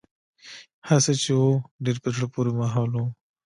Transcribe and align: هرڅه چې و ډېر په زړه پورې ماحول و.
هرڅه 0.87 1.13
چې 1.21 1.31
و 1.41 1.45
ډېر 1.83 1.97
په 2.03 2.09
زړه 2.15 2.27
پورې 2.33 2.51
ماحول 2.59 2.91
و. 2.95 3.05